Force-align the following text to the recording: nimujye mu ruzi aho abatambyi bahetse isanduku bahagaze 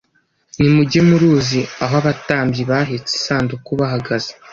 nimujye 0.59 0.99
mu 1.07 1.15
ruzi 1.21 1.61
aho 1.83 1.93
abatambyi 2.01 2.61
bahetse 2.71 3.13
isanduku 3.19 3.69
bahagaze 3.79 4.31